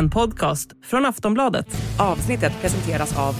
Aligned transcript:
en 0.00 0.10
podcast 0.10 0.70
från 0.84 1.06
Aftonbladet. 1.06 1.66
Avsnittet 1.98 2.52
presenteras 2.60 3.18
av 3.18 3.34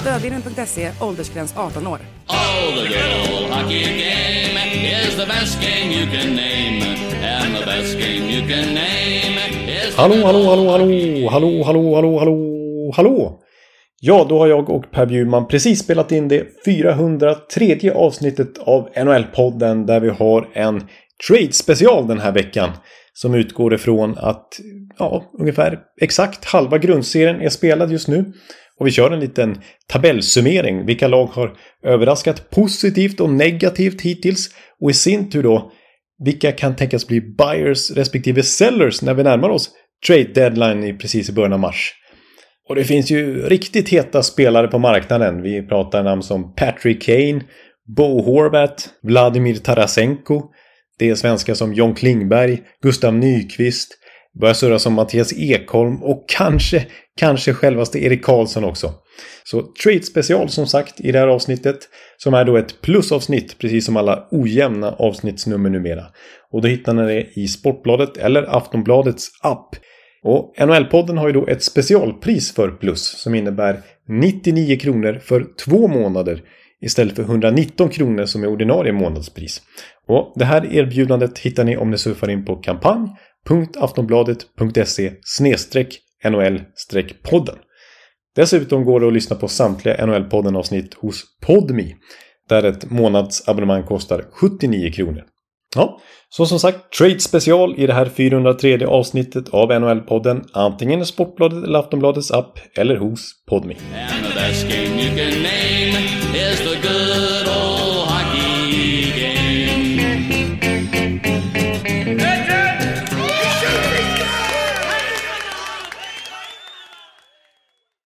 Stödvinnen.se, 0.00 0.90
åldersgräns 1.00 1.54
18 1.56 1.86
år. 1.86 1.98
Oh, 2.28 2.74
the 2.74 2.88
good 2.88 3.42
old 3.42 3.50
hockey 3.52 3.82
game 3.82 4.58
is 4.74 5.16
the 5.16 5.26
best 5.26 5.62
game 5.62 5.92
you 5.94 6.06
can 6.10 6.30
name. 6.30 6.82
And 7.24 7.56
the 7.56 7.64
best 7.66 7.94
game 7.94 8.32
you 8.32 8.48
can 8.48 8.74
name 8.74 9.36
is... 9.68 9.96
Hallå, 9.96 10.26
hallå, 10.26 10.44
hallå, 10.50 10.70
hallå, 10.70 11.28
hallå, 11.30 11.62
hallå, 11.64 11.94
hallå, 11.94 12.18
hallå, 12.18 12.92
hallå. 12.96 13.40
Ja, 14.00 14.26
då 14.28 14.38
har 14.38 14.46
jag 14.46 14.70
och 14.70 14.90
Per 14.90 15.06
Bjurman 15.06 15.48
precis 15.48 15.78
spelat 15.78 16.12
in 16.12 16.28
det 16.28 16.46
403 16.64 17.92
avsnittet 17.94 18.58
av 18.58 18.88
NHL-podden 18.96 19.86
där 19.86 20.00
vi 20.00 20.08
har 20.08 20.48
en 20.52 20.82
trade-special 21.28 22.08
den 22.08 22.18
här 22.18 22.32
veckan. 22.32 22.70
Som 23.12 23.34
utgår 23.34 23.74
ifrån 23.74 24.14
att 24.18 24.48
ja, 24.98 25.30
ungefär 25.40 25.78
exakt 26.00 26.44
halva 26.44 26.78
grundserien 26.78 27.40
är 27.40 27.48
spelad 27.48 27.92
just 27.92 28.08
nu. 28.08 28.32
Och 28.80 28.86
vi 28.86 28.90
kör 28.90 29.10
en 29.10 29.20
liten 29.20 29.62
tabellsummering. 29.86 30.86
Vilka 30.86 31.08
lag 31.08 31.26
har 31.26 31.56
överraskat 31.84 32.50
positivt 32.50 33.20
och 33.20 33.30
negativt 33.30 34.00
hittills? 34.00 34.48
Och 34.80 34.90
i 34.90 34.94
sin 34.94 35.30
tur 35.30 35.42
då, 35.42 35.72
vilka 36.24 36.52
kan 36.52 36.76
tänkas 36.76 37.06
bli 37.06 37.20
buyers 37.20 37.90
respektive 37.90 38.42
sellers 38.42 39.02
när 39.02 39.14
vi 39.14 39.22
närmar 39.22 39.48
oss 39.48 39.70
trade 40.06 40.32
deadline 40.34 40.84
i 40.84 40.92
precis 40.92 41.28
i 41.28 41.32
början 41.32 41.52
av 41.52 41.60
mars? 41.60 41.94
Och 42.68 42.74
det 42.74 42.84
finns 42.84 43.10
ju 43.10 43.42
riktigt 43.42 43.88
heta 43.88 44.22
spelare 44.22 44.68
på 44.68 44.78
marknaden. 44.78 45.42
Vi 45.42 45.62
pratar 45.62 46.02
namn 46.02 46.22
som 46.22 46.54
Patrick 46.54 47.02
Kane, 47.02 47.40
Bo 47.96 48.22
Horvat, 48.22 48.88
Vladimir 49.02 49.54
Tarasenko. 49.54 50.42
Det 50.98 51.08
är 51.10 51.14
svenskar 51.14 51.54
som 51.54 51.74
John 51.74 51.94
Klingberg, 51.94 52.62
Gustav 52.82 53.14
Nyqvist, 53.14 53.98
börjar 54.40 54.54
surra 54.54 54.78
som 54.78 54.94
Mattias 54.94 55.32
Ekholm 55.32 56.02
och 56.02 56.24
kanske, 56.28 56.86
kanske 57.18 57.54
självaste 57.54 58.04
Erik 58.04 58.24
Karlsson 58.24 58.64
också. 58.64 58.94
Så 59.44 59.62
Trade 59.82 60.02
special 60.02 60.48
som 60.48 60.66
sagt 60.66 61.00
i 61.00 61.12
det 61.12 61.18
här 61.18 61.28
avsnittet 61.28 61.78
som 62.16 62.34
är 62.34 62.44
då 62.44 62.56
ett 62.56 62.80
plusavsnitt 62.80 63.58
precis 63.58 63.86
som 63.86 63.96
alla 63.96 64.28
ojämna 64.30 64.92
avsnittsnummer 64.92 65.70
numera. 65.70 66.04
Och 66.52 66.62
då 66.62 66.68
hittar 66.68 66.94
ni 66.94 67.02
det 67.06 67.40
i 67.40 67.48
Sportbladet 67.48 68.16
eller 68.16 68.56
Aftonbladets 68.56 69.28
app. 69.42 69.68
Och 70.22 70.54
NHL-podden 70.58 71.18
har 71.18 71.26
ju 71.26 71.32
då 71.32 71.46
ett 71.46 71.62
specialpris 71.62 72.54
för 72.54 72.70
plus 72.70 73.02
som 73.22 73.34
innebär 73.34 73.80
99 74.08 74.78
kronor 74.78 75.20
för 75.24 75.46
två 75.64 75.88
månader 75.88 76.42
istället 76.82 77.16
för 77.16 77.22
119 77.22 77.88
kronor 77.88 78.24
som 78.24 78.42
är 78.42 78.46
ordinarie 78.46 78.92
månadspris. 78.92 79.62
Och 80.06 80.32
det 80.36 80.44
här 80.44 80.74
erbjudandet 80.74 81.38
hittar 81.38 81.64
ni 81.64 81.76
om 81.76 81.90
ni 81.90 81.98
surfar 81.98 82.30
in 82.30 82.44
på 82.44 82.56
kampanj.aftonbladet.se 82.56 85.12
nol 86.24 86.60
podden. 87.22 87.56
Dessutom 88.36 88.84
går 88.84 89.00
det 89.00 89.06
att 89.06 89.12
lyssna 89.12 89.36
på 89.36 89.48
samtliga 89.48 90.06
NHL-podden 90.06 90.56
avsnitt 90.56 90.94
hos 90.94 91.24
Podmi 91.40 91.94
där 92.48 92.62
ett 92.62 92.90
månadsabonnemang 92.90 93.82
kostar 93.82 94.24
79 94.32 94.92
kronor. 94.92 95.24
Ja, 95.76 95.98
så 96.28 96.46
som 96.46 96.58
sagt, 96.58 96.92
Trade 96.98 97.20
special 97.20 97.74
i 97.78 97.86
det 97.86 97.92
här 97.92 98.06
403 98.16 98.86
avsnittet 98.86 99.48
av 99.48 99.72
NHL-podden 99.72 100.44
antingen 100.52 101.00
i 101.00 101.04
Sportbladet 101.04 101.64
eller 101.64 101.78
Aftonbladets 101.78 102.30
app 102.30 102.58
eller 102.76 102.96
hos 102.96 103.44
Podmi. 103.50 103.76